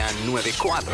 la 0.00 0.10
94. 0.24 0.90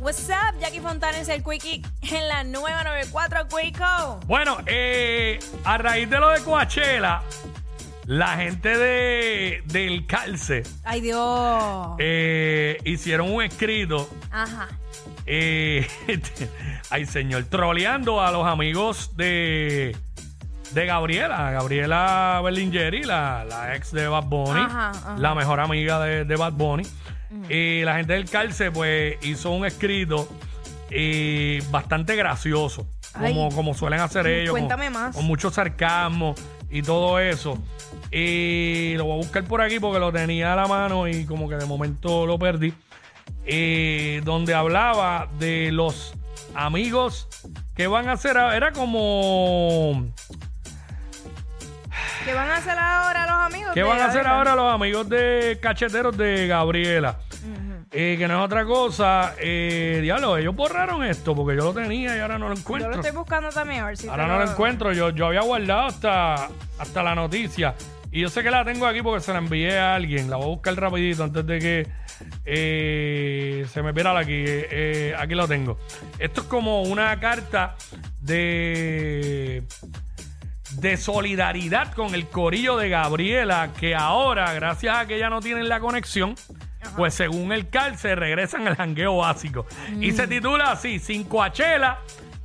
What's 0.00 0.30
up, 0.30 0.58
Jackie 0.58 0.80
Fontanes, 0.80 1.28
el 1.28 1.42
Quickie 1.42 1.82
en 2.10 2.28
la 2.28 2.44
nueva 2.44 2.82
94 2.84 3.46
Quico. 3.48 4.20
Bueno, 4.26 4.56
eh, 4.64 5.38
a 5.64 5.76
raíz 5.76 6.08
de 6.08 6.18
lo 6.18 6.30
de 6.30 6.40
Coachella, 6.42 7.20
la 8.06 8.28
gente 8.38 8.78
de, 8.78 9.62
del 9.66 10.06
Calce 10.06 10.62
Ay, 10.84 11.02
Dios. 11.02 11.96
eh, 11.98 12.78
hicieron 12.84 13.30
un 13.30 13.42
escrito, 13.42 14.08
Ajá. 14.30 14.68
eh, 15.26 15.86
ay 16.90 17.04
señor, 17.04 17.44
troleando 17.44 18.22
a 18.22 18.30
los 18.30 18.46
amigos 18.46 19.14
de, 19.16 19.94
de 20.72 20.86
Gabriela, 20.86 21.50
Gabriela 21.50 22.40
Berlingeri, 22.44 23.02
la, 23.04 23.44
la 23.48 23.74
ex 23.76 23.92
de 23.92 24.06
Bad 24.08 24.24
Bunny, 24.24 24.60
Ajá, 24.60 24.90
ajá. 24.90 25.16
la 25.18 25.34
mejor 25.34 25.60
amiga 25.60 26.00
de, 26.00 26.24
de 26.24 26.36
Bad 26.36 26.52
Bunny. 26.52 26.84
Y 27.50 27.82
la 27.84 27.96
gente 27.96 28.14
del 28.14 28.28
Calce, 28.28 28.70
pues, 28.70 29.16
hizo 29.22 29.50
un 29.50 29.66
escrito 29.66 30.28
eh, 30.90 31.62
bastante 31.70 32.16
gracioso, 32.16 32.86
como, 33.12 33.46
Ay. 33.50 33.54
como 33.54 33.74
suelen 33.74 34.00
hacer 34.00 34.26
ellos. 34.26 34.50
con- 34.52 34.60
Cuéntame 34.60 34.88
más. 34.90 35.14
Con 35.14 35.26
mucho 35.26 35.50
sarcasmo 35.50 36.34
y 36.70 36.82
todo 36.82 37.18
eso. 37.18 37.58
Y 38.10 38.94
lo 38.96 39.04
voy 39.04 39.14
a 39.14 39.16
buscar 39.16 39.44
por 39.44 39.60
aquí 39.60 39.78
porque 39.78 39.98
lo 39.98 40.10
tenía 40.12 40.54
a 40.54 40.56
la 40.56 40.66
mano 40.66 41.06
y 41.06 41.26
como 41.26 41.48
que 41.48 41.56
de 41.56 41.66
momento 41.66 42.26
lo 42.26 42.38
perdí. 42.38 42.72
Eh, 43.44 44.20
donde 44.24 44.54
hablaba 44.54 45.28
de 45.38 45.70
los 45.72 46.14
amigos 46.54 47.28
que 47.76 47.86
van 47.86 48.08
a 48.08 48.12
hacer. 48.12 48.36
Era 48.36 48.72
como. 48.72 50.06
¿Qué 52.28 52.34
van 52.34 52.50
a 52.50 52.56
hacer 52.58 52.78
ahora 52.78 53.24
los 53.24 53.54
amigos? 53.54 53.70
¿Qué 53.72 53.80
de 53.80 53.88
van 53.88 54.00
a 54.00 54.04
hacer 54.04 54.22
Gabriela? 54.22 54.36
ahora 54.36 54.54
los 54.54 54.74
amigos 54.74 55.08
de 55.08 55.58
cacheteros 55.62 56.14
de 56.14 56.46
Gabriela? 56.46 57.20
Eh, 57.90 58.16
que 58.18 58.28
no 58.28 58.38
es 58.40 58.44
otra 58.44 58.66
cosa. 58.66 59.34
Eh, 59.40 60.00
diablo, 60.02 60.36
ellos 60.36 60.54
borraron 60.54 61.02
esto 61.04 61.34
porque 61.34 61.56
yo 61.56 61.64
lo 61.64 61.72
tenía 61.72 62.14
y 62.18 62.20
ahora 62.20 62.38
no 62.38 62.50
lo 62.50 62.54
Yo 62.54 62.60
encuentro. 62.60 62.90
lo 62.90 62.96
estoy 62.96 63.16
buscando 63.16 63.48
también, 63.48 63.80
a 63.82 63.86
ver 63.86 63.96
si 63.96 64.08
Ahora 64.08 64.24
te 64.24 64.28
no 64.28 64.38
lo 64.40 64.50
encuentro. 64.50 64.92
Yo, 64.92 65.08
yo 65.08 65.28
había 65.28 65.40
guardado 65.40 65.86
hasta, 65.86 66.50
hasta 66.78 67.02
la 67.02 67.14
noticia. 67.14 67.74
Y 68.12 68.20
yo 68.20 68.28
sé 68.28 68.42
que 68.42 68.50
la 68.50 68.62
tengo 68.62 68.84
aquí 68.86 69.00
porque 69.00 69.24
se 69.24 69.32
la 69.32 69.38
envié 69.38 69.78
a 69.78 69.94
alguien. 69.94 70.28
La 70.28 70.36
voy 70.36 70.44
a 70.44 70.48
buscar 70.48 70.74
rapidito 70.76 71.24
antes 71.24 71.46
de 71.46 71.58
que 71.58 71.86
eh, 72.44 73.66
se 73.72 73.82
me 73.82 73.94
pierda 73.94 74.18
aquí. 74.18 74.34
Eh, 74.34 74.68
eh, 74.70 75.14
aquí 75.18 75.34
lo 75.34 75.48
tengo. 75.48 75.78
Esto 76.18 76.42
es 76.42 76.46
como 76.46 76.82
una 76.82 77.18
carta 77.20 77.74
de 78.20 79.62
de 80.72 80.96
solidaridad 80.96 81.92
con 81.94 82.14
el 82.14 82.28
corillo 82.28 82.76
de 82.76 82.88
Gabriela, 82.88 83.70
que 83.78 83.94
ahora, 83.94 84.52
gracias 84.54 84.96
a 84.96 85.06
que 85.06 85.18
ya 85.18 85.30
no 85.30 85.40
tienen 85.40 85.68
la 85.68 85.80
conexión, 85.80 86.34
pues 86.96 87.14
según 87.14 87.52
el 87.52 87.68
calce 87.68 88.14
regresan 88.14 88.68
al 88.68 88.76
jangueo 88.76 89.16
básico. 89.18 89.66
Y 90.00 90.12
se 90.12 90.26
titula 90.26 90.72
así, 90.72 90.98
Sin 90.98 91.24
Coachela 91.24 91.98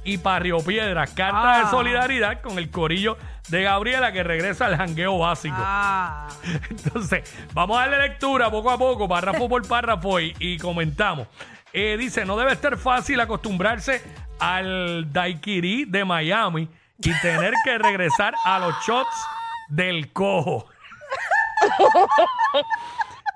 y 0.03 0.17
Parrio 0.17 0.57
Piedra, 0.59 1.05
carta 1.07 1.57
de 1.57 1.63
Ah. 1.65 1.67
solidaridad 1.71 2.41
con 2.41 2.57
el 2.57 2.69
corillo 2.69 3.17
de 3.49 3.63
Gabriela 3.63 4.11
que 4.11 4.23
regresa 4.23 4.65
al 4.67 4.77
jangueo 4.77 5.17
básico. 5.19 5.55
Ah. 5.57 6.27
Entonces, 6.69 7.31
vamos 7.53 7.77
a 7.77 7.81
darle 7.81 8.07
lectura 8.07 8.49
poco 8.49 8.71
a 8.71 8.77
poco, 8.77 9.07
párrafo 9.07 9.47
por 9.49 9.67
párrafo 9.67 10.19
y, 10.19 10.35
y 10.39 10.57
comentamos. 10.57 11.27
Eh, 11.71 11.97
dice, 11.97 12.25
no 12.25 12.37
debe 12.37 12.51
estar 12.53 12.77
fácil 12.77 13.19
acostumbrarse 13.19 14.01
al 14.39 15.11
daiquiri 15.11 15.85
de 15.85 16.05
Miami 16.05 16.67
y 16.97 17.21
tener 17.21 17.53
que 17.63 17.77
regresar 17.77 18.33
a 18.45 18.59
los 18.59 18.75
shots 18.85 19.27
del 19.69 20.11
cojo. 20.11 20.67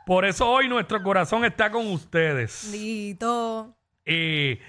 Por 0.05 0.25
eso 0.25 0.49
hoy 0.49 0.69
nuestro 0.69 1.03
corazón 1.03 1.43
está 1.45 1.69
con 1.71 1.87
ustedes. 1.87 2.71
Dito. 2.71 3.75
Y 4.05 4.59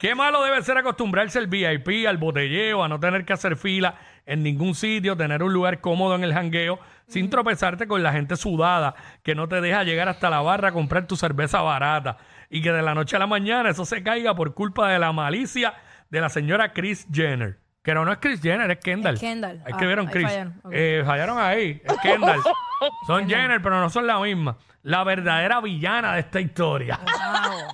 qué 0.00 0.14
malo 0.16 0.42
debe 0.42 0.60
ser 0.62 0.76
acostumbrarse 0.78 1.38
al 1.38 1.46
VIP, 1.46 2.06
al 2.08 2.18
botelleo, 2.18 2.82
a 2.82 2.88
no 2.88 2.98
tener 2.98 3.24
que 3.24 3.32
hacer 3.32 3.56
fila 3.56 3.96
en 4.26 4.42
ningún 4.42 4.74
sitio, 4.74 5.16
tener 5.16 5.42
un 5.42 5.52
lugar 5.52 5.80
cómodo 5.80 6.16
en 6.16 6.24
el 6.24 6.34
jangueo, 6.34 6.80
sin 7.06 7.30
tropezarte 7.30 7.86
con 7.86 8.02
la 8.02 8.12
gente 8.12 8.36
sudada 8.36 8.94
que 9.22 9.34
no 9.34 9.48
te 9.48 9.60
deja 9.60 9.84
llegar 9.84 10.08
hasta 10.08 10.30
la 10.30 10.40
barra 10.40 10.68
a 10.68 10.72
comprar 10.72 11.06
tu 11.06 11.16
cerveza 11.16 11.62
barata 11.62 12.18
y 12.50 12.60
que 12.60 12.72
de 12.72 12.82
la 12.82 12.94
noche 12.94 13.16
a 13.16 13.20
la 13.20 13.26
mañana 13.26 13.70
eso 13.70 13.84
se 13.84 14.02
caiga 14.02 14.34
por 14.34 14.54
culpa 14.54 14.90
de 14.90 14.98
la 14.98 15.12
malicia 15.12 15.74
de 16.10 16.20
la 16.20 16.28
señora 16.28 16.72
Chris 16.72 17.06
Jenner. 17.12 17.67
Que 17.88 17.94
no, 17.94 18.04
no 18.04 18.12
es 18.12 18.18
Chris 18.18 18.42
Jenner, 18.42 18.70
es 18.70 18.80
Kendall. 18.80 19.14
Es 19.14 19.20
Kendall. 19.20 19.62
Ah, 19.64 19.78
ahí 19.80 20.06
Chris. 20.10 20.24
fallaron. 20.26 20.60
Ok. 20.62 20.72
Eh, 20.74 21.02
fallaron 21.06 21.38
ahí. 21.38 21.80
Es 21.82 21.96
Kendall. 22.02 22.40
son 23.06 23.26
Jenner, 23.26 23.62
pero 23.62 23.80
no 23.80 23.88
son 23.88 24.06
la 24.06 24.20
misma. 24.20 24.58
La 24.82 25.04
verdadera 25.04 25.58
villana 25.62 26.12
de 26.12 26.20
esta 26.20 26.38
historia. 26.38 27.00
Wow. 27.02 27.62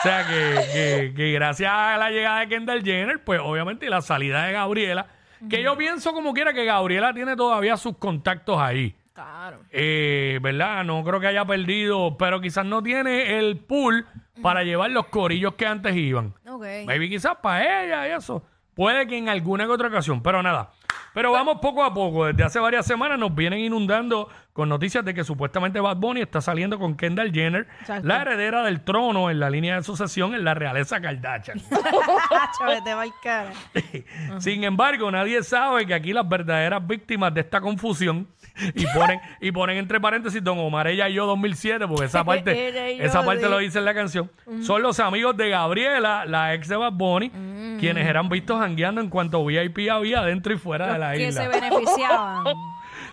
O 0.00 0.02
sea 0.02 0.26
que, 0.26 0.60
que- 0.72 1.14
que 1.16 1.32
gracias 1.32 1.70
a 1.72 1.96
la 1.96 2.10
llegada 2.10 2.40
de 2.40 2.48
Kendall 2.48 2.82
Jenner, 2.82 3.22
pues 3.22 3.40
obviamente 3.42 3.86
y 3.86 3.88
la 3.88 4.02
salida 4.02 4.44
de 4.46 4.52
Gabriela, 4.52 5.06
que 5.48 5.62
yo 5.62 5.76
pienso 5.76 6.12
como 6.12 6.34
quiera 6.34 6.52
que 6.52 6.64
Gabriela 6.64 7.14
tiene 7.14 7.36
todavía 7.36 7.76
sus 7.76 7.96
contactos 7.98 8.58
ahí. 8.60 8.96
Claro. 9.14 9.60
Eh, 9.70 10.40
¿Verdad? 10.42 10.82
No 10.84 11.04
creo 11.04 11.20
que 11.20 11.28
haya 11.28 11.44
perdido, 11.44 12.16
pero 12.18 12.40
quizás 12.40 12.66
no 12.66 12.82
tiene 12.82 13.38
el 13.38 13.58
pool 13.58 14.06
para 14.42 14.64
llevar 14.64 14.90
los 14.90 15.06
corillos 15.06 15.54
que 15.54 15.66
antes 15.66 15.94
iban. 15.96 16.34
Ok. 16.48 16.64
Maybe 16.84 17.08
quizás 17.08 17.36
para 17.36 17.84
ella 17.84 18.08
y 18.08 18.10
eso. 18.12 18.44
Puede 18.76 19.06
que 19.06 19.16
en 19.16 19.30
alguna 19.30 19.64
que 19.64 19.72
otra 19.72 19.88
ocasión, 19.88 20.22
pero 20.22 20.42
nada. 20.42 20.70
Pero 21.14 21.32
vamos 21.32 21.60
poco 21.62 21.82
a 21.82 21.94
poco. 21.94 22.26
Desde 22.26 22.44
hace 22.44 22.58
varias 22.58 22.84
semanas 22.84 23.18
nos 23.18 23.34
vienen 23.34 23.60
inundando 23.60 24.28
con 24.56 24.70
noticias 24.70 25.04
de 25.04 25.12
que 25.12 25.22
supuestamente 25.22 25.78
Bad 25.80 25.98
Bunny 25.98 26.22
está 26.22 26.40
saliendo 26.40 26.78
con 26.78 26.96
Kendall 26.96 27.30
Jenner, 27.30 27.66
Exacto. 27.80 28.08
la 28.08 28.22
heredera 28.22 28.64
del 28.64 28.80
trono 28.80 29.30
en 29.30 29.38
la 29.38 29.50
línea 29.50 29.76
de 29.76 29.82
sucesión 29.82 30.34
en 30.34 30.44
la 30.44 30.54
realeza 30.54 30.98
Kardashian. 30.98 31.60
Chavete, 32.58 32.90
cara. 33.22 33.52
Sin 34.38 34.64
embargo, 34.64 35.10
nadie 35.10 35.42
sabe 35.42 35.84
que 35.84 35.92
aquí 35.92 36.14
las 36.14 36.26
verdaderas 36.26 36.84
víctimas 36.86 37.34
de 37.34 37.42
esta 37.42 37.60
confusión 37.60 38.26
y 38.74 38.86
ponen 38.86 39.20
y 39.42 39.52
ponen 39.52 39.76
entre 39.76 40.00
paréntesis 40.00 40.42
Don 40.42 40.58
Omar 40.58 40.86
ella 40.86 41.06
y 41.10 41.12
yo 41.12 41.26
2007 41.26 41.86
porque 41.86 42.06
esa 42.06 42.24
parte 42.24 43.04
esa 43.04 43.22
parte 43.26 43.50
lo 43.50 43.58
dice 43.58 43.78
en 43.78 43.84
la 43.84 43.92
canción. 43.92 44.30
Son 44.62 44.80
los 44.80 44.98
amigos 45.00 45.36
de 45.36 45.50
Gabriela, 45.50 46.24
la 46.24 46.54
ex 46.54 46.66
de 46.68 46.76
Bad 46.76 46.92
Bunny, 46.94 47.30
quienes 47.78 48.08
eran 48.08 48.30
vistos 48.30 48.58
jangueando 48.58 49.02
en 49.02 49.10
cuanto 49.10 49.44
VIP 49.44 49.90
había 49.90 50.22
dentro 50.22 50.54
y 50.54 50.56
fuera 50.56 50.94
de 50.94 50.98
la 50.98 51.12
que 51.12 51.30
se 51.30 51.44
isla. 51.44 51.48
beneficiaban. 51.48 52.44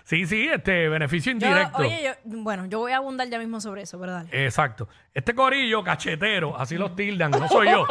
Sí, 0.06 0.26
sí, 0.26 0.46
este 0.52 0.90
beneficio 0.90 1.32
Yo- 1.32 1.46
indirecto. 1.46 1.78
oye, 1.78 2.02
yo, 2.04 2.10
bueno, 2.42 2.66
yo 2.66 2.78
voy 2.80 2.92
a 2.92 2.98
abundar 2.98 3.26
ya 3.30 3.38
mismo 3.38 3.58
sobre 3.58 3.82
eso, 3.82 3.98
pero 3.98 4.12
dale. 4.12 4.28
Exacto. 4.44 4.86
Este 5.14 5.34
corillo 5.34 5.82
cachetero, 5.82 6.58
así 6.60 6.76
los 6.76 6.94
tildan, 6.94 7.30
no 7.30 7.48
soy 7.48 7.70
yo. 7.70 7.86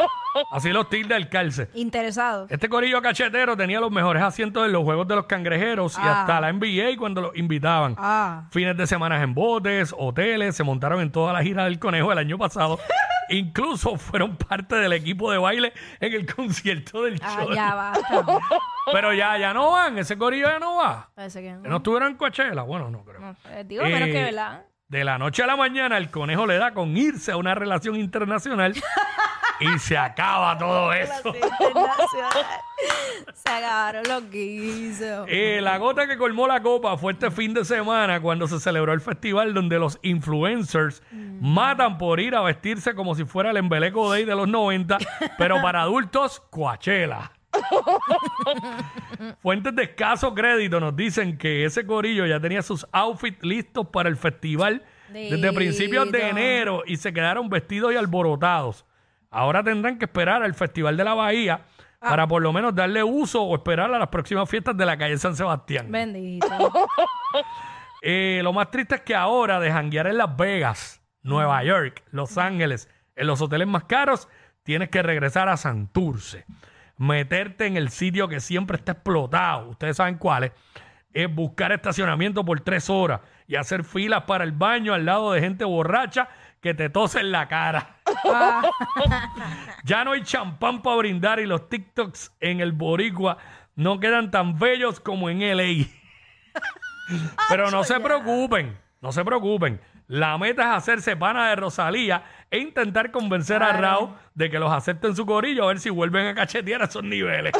Así 0.52 0.70
los 0.70 0.88
tilda 0.88 1.16
el 1.16 1.28
calce. 1.28 1.70
Interesado. 1.74 2.46
Este 2.50 2.68
corillo 2.68 3.02
cachetero 3.02 3.56
tenía 3.56 3.80
los 3.80 3.90
mejores 3.90 4.22
asientos 4.22 4.64
en 4.64 4.70
los 4.72 4.84
juegos 4.84 5.08
de 5.08 5.16
los 5.16 5.26
cangrejeros 5.26 5.96
y 5.98 6.00
Ah. 6.02 6.20
hasta 6.20 6.40
la 6.40 6.50
NBA 6.52 6.96
cuando 6.98 7.20
los 7.20 7.36
invitaban. 7.36 7.96
Ah. 7.98 8.46
Fines 8.52 8.76
de 8.76 8.86
semana 8.86 9.20
en 9.20 9.34
botes, 9.34 9.92
hoteles, 9.98 10.54
se 10.54 10.62
montaron 10.62 11.00
en 11.00 11.10
toda 11.10 11.32
la 11.32 11.42
gira 11.42 11.64
del 11.64 11.80
conejo 11.80 12.12
el 12.12 12.18
año 12.18 12.38
pasado. 12.38 12.78
Incluso 13.30 13.96
fueron 13.96 14.36
parte 14.36 14.76
del 14.76 14.92
equipo 14.92 15.32
de 15.32 15.38
baile 15.38 15.72
en 15.98 16.12
el 16.12 16.32
concierto 16.32 17.02
del 17.02 17.18
Ah, 17.22 17.36
show. 17.40 17.52
ya 17.54 17.74
basta. 17.74 18.24
Pero 18.92 19.12
ya, 19.14 19.36
ya 19.38 19.52
no 19.54 19.70
van, 19.72 19.98
ese 19.98 20.16
corillo 20.18 20.46
ya 20.48 20.58
no 20.58 20.76
va. 20.76 21.10
Parece 21.14 21.40
que 21.42 21.52
¿No 21.52 21.76
estuvieron 21.78 22.10
en 22.12 22.16
Coachella? 22.16 22.62
Bueno, 22.62 22.90
no 22.90 23.04
creo. 23.04 23.20
no. 23.20 23.36
Eh, 23.50 23.64
Digo, 23.66 23.82
menos 23.84 24.08
Eh, 24.08 24.12
que, 24.12 24.24
¿verdad? 24.24 24.62
De 24.88 25.02
la 25.04 25.16
noche 25.18 25.42
a 25.42 25.46
la 25.46 25.56
mañana, 25.56 25.96
el 25.96 26.10
conejo 26.10 26.46
le 26.46 26.58
da 26.58 26.74
con 26.74 26.96
irse 26.96 27.32
a 27.32 27.36
una 27.36 27.54
relación 27.54 27.96
internacional 27.96 28.74
y 29.60 29.78
se 29.78 29.96
acaba 29.96 30.56
todo 30.58 30.92
eso. 30.92 31.32
Se 33.34 33.50
acabaron 33.50 34.02
los 34.08 34.30
guisos. 34.30 35.26
Eh, 35.28 35.60
la 35.62 35.78
gota 35.78 36.06
que 36.06 36.16
colmó 36.16 36.46
la 36.46 36.60
copa 36.62 36.96
fue 36.96 37.12
este 37.14 37.30
fin 37.30 37.54
de 37.54 37.64
semana 37.64 38.20
cuando 38.20 38.46
se 38.46 38.60
celebró 38.60 38.92
el 38.92 39.00
festival 39.00 39.54
donde 39.54 39.78
los 39.78 39.98
influencers 40.02 41.02
matan 41.40 41.98
por 41.98 42.20
ir 42.20 42.34
a 42.34 42.42
vestirse 42.42 42.94
como 42.94 43.14
si 43.14 43.24
fuera 43.24 43.50
el 43.50 43.56
embeleco 43.56 44.10
day 44.10 44.24
de 44.24 44.34
los 44.34 44.48
90, 44.48 44.98
pero 45.38 45.60
para 45.62 45.82
adultos, 45.82 46.40
Coachella. 46.50 47.32
Fuentes 49.42 49.74
de 49.74 49.82
escaso 49.84 50.34
crédito 50.34 50.80
nos 50.80 50.94
dicen 50.96 51.38
que 51.38 51.64
ese 51.64 51.86
corillo 51.86 52.26
ya 52.26 52.40
tenía 52.40 52.62
sus 52.62 52.86
outfits 52.92 53.42
listos 53.44 53.88
para 53.88 54.08
el 54.08 54.16
festival 54.16 54.82
desde 55.12 55.52
principios 55.52 56.10
de 56.10 56.28
enero 56.28 56.82
y 56.86 56.96
se 56.96 57.12
quedaron 57.12 57.48
vestidos 57.48 57.92
y 57.92 57.96
alborotados. 57.96 58.84
Ahora 59.30 59.62
tendrán 59.62 59.98
que 59.98 60.04
esperar 60.04 60.42
al 60.42 60.54
Festival 60.54 60.96
de 60.96 61.04
la 61.04 61.14
Bahía 61.14 61.64
para 61.98 62.26
por 62.26 62.42
lo 62.42 62.52
menos 62.52 62.74
darle 62.74 63.02
uso 63.02 63.42
o 63.42 63.54
esperar 63.56 63.92
a 63.92 63.98
las 63.98 64.08
próximas 64.08 64.48
fiestas 64.48 64.76
de 64.76 64.86
la 64.86 64.96
calle 64.96 65.16
San 65.18 65.36
Sebastián. 65.36 65.90
Bendito. 65.90 66.46
Eh, 68.06 68.40
lo 68.42 68.52
más 68.52 68.70
triste 68.70 68.96
es 68.96 69.00
que 69.00 69.14
ahora 69.14 69.58
de 69.58 69.72
janguear 69.72 70.08
en 70.08 70.18
Las 70.18 70.36
Vegas, 70.36 71.02
Nueva 71.22 71.64
York, 71.64 72.02
Los 72.10 72.36
Ángeles, 72.36 72.90
en 73.16 73.26
los 73.26 73.40
hoteles 73.40 73.66
más 73.66 73.84
caros, 73.84 74.28
tienes 74.62 74.90
que 74.90 75.02
regresar 75.02 75.48
a 75.48 75.56
Santurce. 75.56 76.44
Meterte 76.96 77.66
en 77.66 77.76
el 77.76 77.90
sitio 77.90 78.28
que 78.28 78.40
siempre 78.40 78.76
está 78.76 78.92
explotado. 78.92 79.70
Ustedes 79.70 79.96
saben 79.96 80.16
cuál 80.16 80.44
es. 80.44 80.52
Es 81.12 81.32
buscar 81.32 81.72
estacionamiento 81.72 82.44
por 82.44 82.60
tres 82.60 82.90
horas 82.90 83.20
y 83.46 83.56
hacer 83.56 83.84
filas 83.84 84.24
para 84.24 84.44
el 84.44 84.52
baño 84.52 84.94
al 84.94 85.04
lado 85.04 85.32
de 85.32 85.40
gente 85.40 85.64
borracha 85.64 86.28
que 86.60 86.74
te 86.74 86.88
tose 86.88 87.20
en 87.20 87.30
la 87.30 87.46
cara. 87.46 87.96
Ah, 88.24 88.62
Ya 89.84 90.02
no 90.04 90.12
hay 90.12 90.22
champán 90.22 90.82
para 90.82 90.96
brindar 90.96 91.38
y 91.38 91.46
los 91.46 91.68
TikToks 91.68 92.32
en 92.40 92.60
el 92.60 92.72
Boricua 92.72 93.36
no 93.76 94.00
quedan 94.00 94.30
tan 94.30 94.58
bellos 94.58 94.98
como 94.98 95.28
en 95.28 95.40
LA. 95.40 95.86
Pero 97.48 97.70
no 97.70 97.84
se 97.84 98.00
preocupen, 98.00 98.78
no 99.02 99.12
se 99.12 99.24
preocupen. 99.24 99.80
La 100.06 100.36
meta 100.38 100.62
es 100.62 100.78
hacerse 100.78 101.16
pana 101.16 101.48
de 101.48 101.56
Rosalía 101.56 102.24
e 102.54 102.58
intentar 102.58 103.10
convencer 103.10 103.62
a. 103.64 103.72
Raúl 103.72 104.10
de 104.34 104.48
que 104.48 104.60
los 104.60 104.72
acepte 104.72 105.08
en 105.08 105.16
su 105.16 105.26
corillo 105.26 105.64
a 105.64 105.66
ver 105.68 105.80
si 105.80 105.90
vuelven 105.90 106.28
a 106.28 106.34
cachetear 106.34 106.82
a 106.82 106.84
esos 106.84 107.02
niveles. 107.02 107.52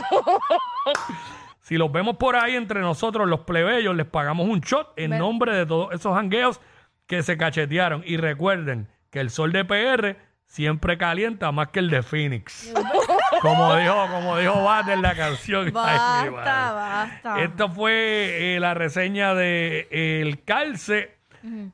si 1.62 1.76
los 1.76 1.90
vemos 1.90 2.16
por 2.16 2.36
ahí 2.36 2.54
entre 2.54 2.80
nosotros, 2.80 3.28
los 3.28 3.40
plebeyos, 3.40 3.96
les 3.96 4.06
pagamos 4.06 4.48
un 4.48 4.60
shot 4.60 4.92
en 4.96 5.10
Ven. 5.10 5.18
nombre 5.18 5.52
de 5.52 5.66
todos 5.66 5.92
esos 5.92 6.14
jangueos 6.14 6.60
que 7.08 7.24
se 7.24 7.36
cachetearon. 7.36 8.04
Y 8.06 8.18
recuerden 8.18 8.88
que 9.10 9.18
el 9.18 9.30
sol 9.30 9.50
de 9.50 9.64
PR 9.64 10.16
siempre 10.46 10.96
calienta 10.96 11.50
más 11.50 11.68
que 11.68 11.80
el 11.80 11.90
de 11.90 12.04
Phoenix. 12.04 12.72
como 13.42 13.74
dijo, 13.74 14.06
como 14.12 14.38
dijo 14.38 14.62
Bad 14.62 14.90
en 14.90 15.02
la 15.02 15.16
canción. 15.16 15.72
Ay, 15.76 16.28
basta, 16.28 16.72
basta. 16.72 17.42
Esto 17.42 17.68
fue 17.68 18.54
eh, 18.54 18.60
la 18.60 18.74
reseña 18.74 19.34
de 19.34 19.88
eh, 19.90 20.20
El 20.22 20.44
Calce. 20.44 21.16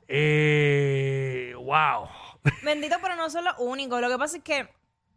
Eh, 0.08 1.54
wow. 1.58 2.08
Bendito, 2.62 2.96
pero 3.02 3.16
no 3.16 3.30
son 3.30 3.44
los 3.44 3.54
únicos. 3.58 4.00
Lo 4.00 4.08
que 4.08 4.18
pasa 4.18 4.36
es 4.38 4.42
que 4.42 4.68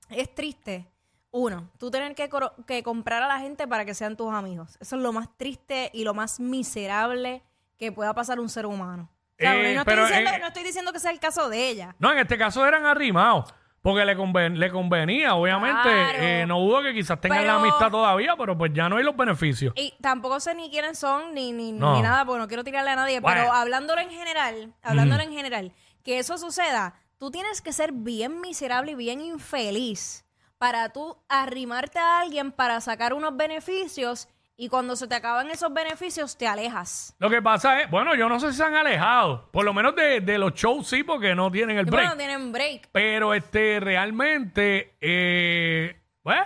es 0.10 0.34
triste. 0.34 0.88
Uno, 1.32 1.70
tú 1.80 1.90
tener 1.90 2.14
que, 2.14 2.30
comprar 2.84 3.24
a 3.24 3.28
la 3.28 3.40
gente 3.40 3.68
para 3.68 3.86
que 3.86 3.96
sean 3.96 4.16
tus 4.16 4.32
amigos. 4.32 4.78
Eso 4.80 4.96
es 4.98 5.02
lo 5.02 5.12
más 5.12 5.28
triste 5.36 5.90
y 5.94 6.04
lo 6.04 6.14
más 6.14 6.40
miserable 6.40 7.42
que 7.78 7.92
pueda 7.92 8.14
pasar 8.14 8.40
un 8.40 8.50
ser 8.50 8.68
humano. 8.68 9.10
Eh, 9.40 9.74
no, 9.74 9.82
estoy 9.82 9.96
diciendo, 9.98 10.30
eh, 10.32 10.40
no 10.40 10.48
estoy 10.48 10.64
diciendo 10.64 10.94
que 10.94 11.00
sea 11.00 11.10
el 11.12 11.20
caso 11.20 11.50
de 11.50 11.70
ella. 11.70 11.96
No, 11.98 12.12
en 12.12 12.20
este 12.20 12.38
caso 12.38 12.66
eran 12.66 12.86
arrimados. 12.86 13.54
Porque 13.82 14.06
le, 14.06 14.16
conven- 14.16 14.56
le 14.56 14.72
convenía, 14.72 15.36
obviamente. 15.36 15.82
Claro. 15.90 16.18
Eh, 16.22 16.46
no 16.48 16.58
dudo 16.62 16.84
que 16.84 16.94
quizás 16.94 17.20
tengan 17.20 17.46
la 17.46 17.56
amistad 17.56 17.92
todavía, 17.92 18.34
pero 18.38 18.58
pues 18.58 18.72
ya 18.74 18.88
no 18.88 18.96
hay 18.96 19.04
los 19.04 19.18
beneficios. 19.18 19.74
Y 19.76 19.94
tampoco 20.00 20.40
sé 20.40 20.56
ni 20.56 20.70
quiénes 20.70 20.98
son, 20.98 21.34
ni, 21.34 21.52
ni, 21.52 21.74
No. 21.74 21.96
ni 21.96 22.02
nada, 22.02 22.24
porque 22.24 22.40
no 22.40 22.48
quiero 22.48 22.64
tirarle 22.64 22.92
a 22.92 22.96
nadie. 22.96 23.20
Bueno. 23.20 23.42
Pero 23.42 23.52
hablándolo 23.54 24.00
en 24.00 24.10
general, 24.10 24.74
hablándolo 24.84 25.22
en 25.24 25.34
general, 25.34 25.74
que 26.02 26.18
eso 26.20 26.38
suceda, 26.38 26.96
tú 27.24 27.32
tienes 27.32 27.62
que 27.62 27.72
ser 27.72 27.94
bien 27.94 28.42
miserable 28.42 28.92
y 28.92 28.96
bien 28.96 29.22
infeliz 29.22 30.26
para 30.58 30.90
tú 30.90 31.16
arrimarte 31.30 31.98
a 31.98 32.20
alguien 32.20 32.52
para 32.52 32.82
sacar 32.82 33.14
unos 33.14 33.38
beneficios 33.38 34.28
y 34.58 34.68
cuando 34.68 34.98
se 34.98 35.08
te 35.08 35.16
acaban 35.16 35.50
esos 35.50 35.74
beneficios 35.74 36.38
te 36.38 36.48
alejas. 36.48 37.16
Lo 37.20 37.30
que 37.30 37.42
pasa 37.42 37.80
es, 37.80 37.90
bueno, 37.90 38.14
yo 38.14 38.28
no 38.28 38.42
sé 38.42 38.52
si 38.52 38.58
se 38.58 38.64
han 38.66 38.76
alejado. 38.76 39.50
Por 39.54 39.64
lo 39.64 39.74
menos 39.74 39.96
de, 39.96 40.20
de 40.20 40.38
los 40.38 40.54
shows 40.54 40.86
sí, 40.86 41.04
porque 41.04 41.34
no 41.34 41.50
tienen 41.50 41.78
el 41.78 41.86
break. 41.86 42.08
bueno, 42.08 42.18
tienen 42.18 42.52
break. 42.52 42.90
Pero 42.92 43.34
este, 43.34 43.80
realmente, 43.80 44.98
eh, 45.00 46.02
pues, 46.24 46.42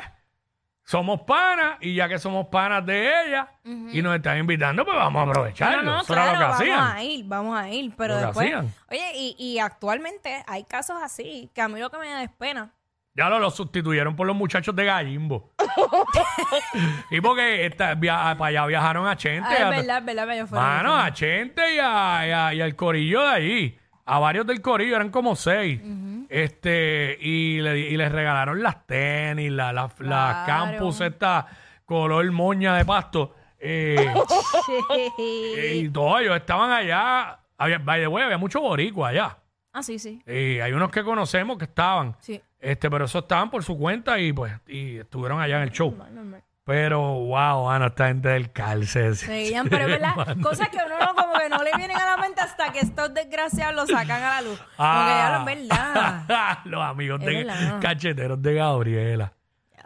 somos 0.89 1.19
panas 1.27 1.77
y 1.81 1.95
ya 1.95 2.07
que 2.07 2.17
somos 2.17 2.47
panas 2.47 2.85
de 2.85 3.09
ella 3.25 3.49
y 3.65 4.01
nos 4.01 4.15
están 4.15 4.37
invitando, 4.37 4.85
pues 4.85 4.95
vamos 4.95 5.19
a 5.27 5.29
aprovecharlo. 5.29 5.83
No, 5.83 5.91
no, 5.95 6.01
Eso 6.01 6.13
era 6.13 6.21
claro, 6.23 6.33
lo 6.33 6.39
que 6.39 6.45
vamos 6.45 6.61
hacían. 6.61 6.95
a 6.97 7.03
ir, 7.03 7.25
vamos 7.25 7.59
a 7.59 7.69
ir. 7.69 7.93
Pero 7.97 8.13
Lo 8.13 8.19
que 8.21 8.25
después, 8.27 8.45
hacían. 8.47 8.73
oye, 8.89 9.11
y, 9.15 9.35
y 9.37 9.59
actualmente 9.59 10.43
hay 10.47 10.63
casos 10.63 10.95
así, 11.03 11.51
que 11.53 11.61
a 11.61 11.67
mí 11.67 11.77
lo 11.77 11.89
que 11.89 11.97
me 11.97 12.09
da 12.09 12.23
es 12.23 12.29
pena. 12.31 12.71
Ya 13.15 13.27
lo, 13.27 13.37
lo 13.39 13.49
sustituyeron 13.51 14.15
por 14.15 14.27
los 14.27 14.35
muchachos 14.37 14.73
de 14.77 14.85
Gallimbo. 14.85 15.51
y 17.11 17.19
porque 17.19 17.65
esta- 17.65 17.95
via- 17.95 18.35
para 18.37 18.45
allá 18.45 18.65
viajaron 18.67 19.07
a 19.07 19.17
Chente. 19.17 19.45
Ah, 19.49 19.51
a- 19.69 19.69
es 19.71 19.77
verdad, 19.81 19.97
es 19.99 20.05
verdad, 20.05 20.31
ellos 20.35 20.49
fueron- 20.49 20.65
Mano, 20.67 20.95
a 20.95 21.11
Chente 21.11 21.75
y, 21.75 21.79
a- 21.79 22.27
y 22.27 22.31
a- 22.31 22.53
y 22.53 22.61
al 22.61 22.75
corillo 22.75 23.23
de 23.23 23.29
allí. 23.29 23.79
A 24.05 24.19
varios 24.19 24.47
del 24.47 24.61
corillo, 24.61 24.95
eran 24.95 25.09
como 25.09 25.35
seis. 25.35 25.81
Este, 26.29 27.17
y, 27.21 27.59
le, 27.61 27.77
y 27.79 27.97
les 27.97 28.11
regalaron 28.11 28.61
las 28.61 28.85
tenis, 28.85 29.51
la- 29.51 29.71
la- 29.73 29.83
las 29.83 29.93
Claro. 29.93 30.45
campus, 30.45 31.01
esta 31.01 31.47
color 31.85 32.29
moña 32.31 32.75
de 32.75 32.85
pasto. 32.85 33.33
Eh, 33.59 34.13
y 35.17 35.89
todos 35.89 36.21
ellos 36.21 36.35
estaban 36.35 36.71
allá. 36.71 37.39
Había, 37.57 37.77
by 37.79 38.01
the 38.01 38.07
way, 38.07 38.23
había 38.23 38.37
mucho 38.37 38.61
boricua 38.61 39.09
allá. 39.09 39.37
ah, 39.73 39.81
sí, 39.83 39.97
sí. 39.99 40.21
Y 40.27 40.59
hay 40.59 40.71
unos 40.73 40.91
que 40.91 41.03
conocemos 41.03 41.57
que 41.57 41.65
estaban. 41.65 42.15
Sí. 42.19 42.41
Este, 42.59 42.89
pero 42.89 43.05
esos 43.05 43.21
estaban 43.23 43.49
por 43.49 43.63
su 43.63 43.77
cuenta 43.77 44.19
y 44.19 44.33
pues, 44.33 44.51
y 44.67 44.97
estuvieron 44.97 45.39
allá 45.39 45.57
en 45.57 45.63
el 45.63 45.71
show. 45.71 45.89
Normal, 45.91 46.15
normal. 46.15 46.43
Pero, 46.67 46.99
wow, 47.01 47.69
Ana, 47.69 47.85
esta 47.87 48.07
gente 48.09 48.27
del 48.27 48.51
calce. 48.51 49.15
Seguían, 49.15 49.67
pero 49.69 49.85
es 49.85 50.01
verdad, 50.01 50.35
cosas 50.43 50.67
que 50.67 50.75
uno 50.85 50.99
no, 50.99 51.15
como 51.15 51.33
que 51.39 51.47
no 51.47 51.63
le 51.63 51.71
vienen 51.77 51.95
a 51.95 52.05
la 52.05 52.17
mente 52.17 52.41
hasta 52.41 52.73
que 52.73 52.79
estos 52.79 53.13
desgraciados 53.13 53.73
lo 53.73 53.87
sacan 53.87 54.21
a 54.21 54.29
la 54.35 54.41
luz. 54.41 54.59
Como 54.75 55.05
que 55.05 55.09
ya 55.09 55.29
lo 55.31 55.49
es 55.49 55.55
verdad. 55.69 56.25
Ah. 56.27 56.61
Los 56.65 56.83
amigos 56.83 57.21
Es 57.21 57.25
de 57.25 57.43
verdad. 57.45 57.79
cacheteros 57.79 58.41
de 58.41 58.53
Gabriela. 58.53 59.31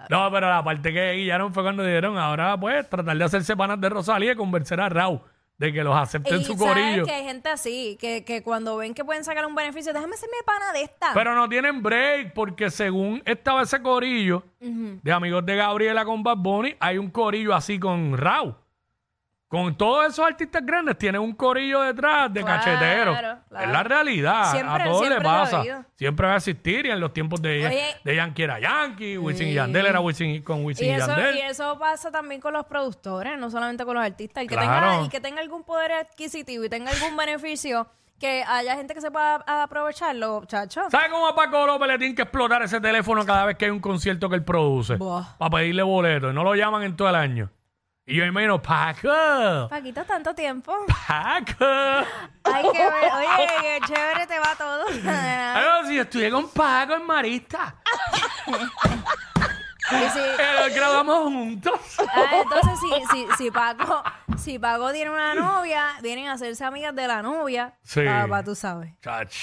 No, 0.09 0.31
pero 0.31 0.49
la 0.49 0.63
parte 0.63 0.91
que 0.91 1.11
guillaron 1.11 1.53
fue 1.53 1.61
cuando 1.61 1.83
dijeron, 1.83 2.17
ahora 2.17 2.57
pues, 2.59 2.89
tratar 2.89 3.15
de 3.15 3.23
hacerse 3.25 3.55
panas 3.55 3.79
de 3.79 3.87
Rosalía 3.87 4.31
y 4.31 4.35
convencer 4.35 4.81
a 4.81 4.89
Raúl 4.89 5.21
de 5.61 5.71
que 5.71 5.83
los 5.83 5.95
acepte 5.95 6.33
en 6.33 6.41
Y 6.41 6.43
su 6.43 6.57
sabes 6.57 6.73
corillo. 6.73 7.05
que 7.05 7.11
hay 7.11 7.23
gente 7.23 7.47
así, 7.47 7.95
que, 8.01 8.25
que 8.25 8.41
cuando 8.41 8.77
ven 8.77 8.95
que 8.95 9.05
pueden 9.05 9.23
sacar 9.23 9.45
un 9.45 9.53
beneficio, 9.53 9.93
déjame 9.93 10.15
hacerme 10.15 10.37
pana 10.43 10.73
de 10.73 10.81
esta. 10.81 11.11
Pero 11.13 11.35
no 11.35 11.47
tienen 11.47 11.83
break, 11.83 12.33
porque 12.33 12.71
según 12.71 13.21
estaba 13.25 13.61
ese 13.61 13.79
corillo 13.79 14.43
de 14.59 15.11
amigos 15.11 15.45
de 15.45 15.55
Gabriela 15.55 16.03
con 16.03 16.23
Bad 16.23 16.37
Bunny, 16.37 16.75
hay 16.79 16.97
un 16.97 17.11
corillo 17.11 17.53
así 17.53 17.77
con 17.79 18.17
Raúl. 18.17 18.55
Con 19.51 19.75
todos 19.75 20.05
esos 20.07 20.25
artistas 20.25 20.65
grandes 20.65 20.97
tienen 20.97 21.19
un 21.19 21.33
corillo 21.33 21.81
detrás 21.81 22.33
de 22.33 22.41
Claro, 22.41 22.63
cachetero. 22.63 23.11
claro. 23.11 23.37
Es 23.65 23.69
la 23.69 23.83
realidad. 23.83 24.49
Siempre- 24.51 24.81
a 24.81 24.85
todos 24.85 24.99
siempre 24.99 25.17
lo 25.19 25.29
pasa. 25.29 25.63
Siempre 25.97 26.27
va 26.27 26.33
a 26.33 26.37
existir 26.37 26.85
y 26.85 26.89
en 26.89 27.01
los 27.01 27.11
tiempos 27.11 27.41
de, 27.41 27.67
Oye. 27.67 27.83
de 28.01 28.15
Yankee 28.15 28.43
era 28.43 28.59
Yankee, 28.61 29.17
Wisin 29.17 29.49
y. 29.49 29.53
Yandel 29.55 29.87
era 29.87 29.99
Wisin 29.99 30.29
y- 30.29 30.41
con 30.41 30.63
Wisin 30.63 30.87
y 30.87 30.89
y, 30.91 30.93
eso, 30.93 31.07
Yandel. 31.07 31.35
y 31.35 31.41
eso 31.41 31.77
pasa 31.77 32.09
también 32.09 32.39
con 32.39 32.53
los 32.53 32.65
productores, 32.65 33.37
no 33.37 33.49
solamente 33.51 33.83
con 33.83 33.95
los 33.95 34.05
artistas. 34.05 34.41
El 34.43 34.47
que, 34.47 34.55
Claro. 34.55 34.89
tenga, 34.89 35.03
el 35.03 35.09
que 35.09 35.19
tenga 35.19 35.41
algún 35.41 35.63
poder 35.65 35.91
adquisitivo 35.91 36.63
y 36.63 36.69
tenga 36.69 36.89
algún 36.91 37.17
beneficio, 37.17 37.87
que 38.21 38.45
haya 38.47 38.75
gente 38.77 38.93
que 38.93 39.01
se 39.01 39.11
pueda 39.11 39.43
a- 39.45 39.63
aprovecharlo, 39.63 40.45
chacho. 40.45 40.81
¿Sabe 40.89 41.09
cómo 41.09 41.27
a 41.27 41.35
Paco 41.35 41.65
López 41.67 41.89
le 41.89 41.97
tienen 41.97 42.15
que 42.15 42.21
explotar 42.21 42.61
ese 42.63 42.79
teléfono 42.79 43.25
cada 43.25 43.45
vez 43.47 43.57
que 43.57 43.65
hay 43.65 43.71
un 43.71 43.81
concierto 43.81 44.29
que 44.29 44.35
él 44.35 44.45
produce? 44.45 44.95
Buah. 44.95 45.35
Para 45.37 45.49
pedirle 45.57 45.83
boleto. 45.83 46.29
Y 46.29 46.33
no 46.33 46.43
lo 46.45 46.55
llaman 46.55 46.83
en 46.83 46.95
todo 46.95 47.09
el 47.09 47.15
año. 47.15 47.49
Y 48.11 48.15
yo 48.17 48.25
imagino, 48.25 48.61
Paco, 48.61 49.67
Paquito, 49.69 50.03
tanto 50.03 50.33
tiempo. 50.35 50.73
Paco. 51.07 51.63
Ay, 52.43 52.65
qué 52.73 52.83
ver- 52.89 53.11
Oye, 53.13 53.47
qué 53.61 53.79
chévere 53.87 54.27
te 54.27 54.37
va 54.37 54.53
todo. 54.57 54.83
Si 55.87 55.95
yo 55.95 56.01
estudié 56.01 56.29
con 56.29 56.49
Paco 56.49 56.93
en 56.95 57.05
Marista. 57.05 57.75
Y 59.91 60.09
si- 60.09 60.19
Eh, 60.19 60.69
grabamos 60.75 61.23
juntos. 61.23 61.79
ah, 61.99 62.41
entonces, 62.43 62.79
si, 62.79 62.87
si, 63.11 63.27
si 63.37 63.51
Paco, 63.51 64.03
si 64.37 64.57
Paco 64.59 64.91
tiene 64.93 65.09
una 65.09 65.33
novia, 65.33 65.93
vienen 66.01 66.27
a 66.27 66.33
hacerse 66.33 66.63
amigas 66.63 66.95
de 66.95 67.07
la 67.07 67.21
novia. 67.21 67.73
Sí. 67.83 68.01
Papá, 68.05 68.43
tú 68.43 68.55
sabes. 68.55 68.93
Chach. 69.01 69.35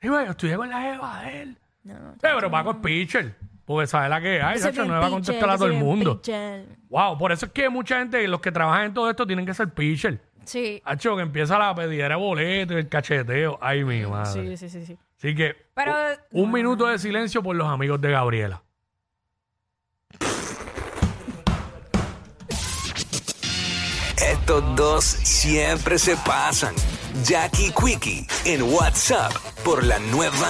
Y 0.00 0.08
bueno, 0.08 0.30
estudié 0.30 0.56
con 0.56 0.70
la 0.70 0.88
Eva 0.94 1.20
de 1.22 1.42
él. 1.42 1.58
No, 1.84 1.94
no, 1.98 2.12
Sí, 2.12 2.18
pero 2.20 2.50
Paco 2.50 2.70
es 2.70 2.76
pitcher. 2.78 3.36
Porque 3.68 3.86
sabe 3.86 4.08
la 4.08 4.20
que 4.20 4.40
hay, 4.42 4.58
soy 4.58 4.70
chacho, 4.70 4.82
bien 4.82 4.88
no 4.88 4.94
le 4.94 5.00
va 5.00 5.06
a 5.06 5.08
pitcher, 5.10 5.34
contestar 5.34 5.50
a 5.50 5.52
todo 5.52 5.66
soy 5.68 5.76
el 5.76 5.82
bien 5.82 5.86
mundo. 5.86 6.16
pitcher. 6.16 6.64
Wow, 6.88 7.18
por 7.18 7.32
eso 7.32 7.46
es 7.46 7.52
que 7.52 7.68
mucha 7.68 7.98
gente, 7.98 8.26
los 8.26 8.40
que 8.40 8.50
trabajan 8.50 8.86
en 8.86 8.94
todo 8.94 9.10
esto, 9.10 9.26
tienen 9.26 9.44
que 9.44 9.52
ser 9.52 9.68
pitcher. 9.68 10.20
Sí. 10.44 10.80
Hacho, 10.86 11.14
que 11.16 11.22
empieza 11.22 11.58
la 11.58 11.74
pedidera 11.74 12.16
de 12.16 12.20
boleto 12.20 12.72
y 12.72 12.76
el 12.78 12.88
cacheteo. 12.88 13.58
Ay, 13.60 13.84
mi 13.84 14.06
madre. 14.06 14.56
Sí, 14.56 14.56
sí, 14.56 14.70
sí, 14.70 14.86
sí. 14.86 14.98
Así 15.18 15.34
que, 15.34 15.54
Pero- 15.74 15.92
u- 16.32 16.42
un 16.44 16.50
minuto 16.50 16.86
de 16.86 16.98
silencio 16.98 17.42
por 17.42 17.54
los 17.54 17.68
amigos 17.68 18.00
de 18.00 18.10
Gabriela. 18.10 18.62
Estos 24.16 24.64
dos 24.76 25.04
siempre 25.04 25.98
se 25.98 26.16
pasan. 26.18 26.74
Jackie 27.24 27.72
Quickie 27.72 28.26
en 28.44 28.62
WhatsApp 28.62 29.32
por 29.64 29.82
la 29.84 29.98
nueva 29.98 30.48